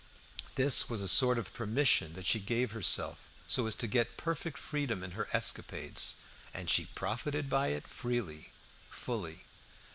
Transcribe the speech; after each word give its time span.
This 0.55 0.89
was 0.89 1.03
a 1.03 1.07
sort 1.07 1.37
of 1.37 1.53
permission 1.53 2.13
that 2.13 2.25
she 2.25 2.39
gave 2.39 2.71
herself, 2.71 3.29
so 3.45 3.67
as 3.67 3.75
to 3.75 3.85
get 3.85 4.17
perfect 4.17 4.57
freedom 4.57 5.03
in 5.03 5.11
her 5.11 5.27
escapades. 5.31 6.15
And 6.55 6.71
she 6.71 6.85
profited 6.85 7.47
by 7.51 7.67
it 7.67 7.85
freely, 7.87 8.49
fully. 8.89 9.43